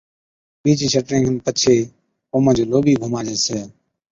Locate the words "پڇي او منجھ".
1.45-2.63